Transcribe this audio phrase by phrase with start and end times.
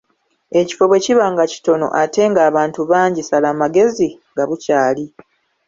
[0.59, 5.05] Ekifo bwe kiba nga kitono ate ng’abantu bangi sala amagezi nga bukyali.